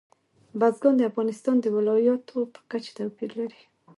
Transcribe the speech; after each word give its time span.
بزګان 0.59 0.95
د 0.97 1.01
افغانستان 1.11 1.55
د 1.61 1.65
ولایاتو 1.75 2.37
په 2.53 2.59
کچه 2.71 2.91
توپیر 2.97 3.31
لري. 3.39 3.61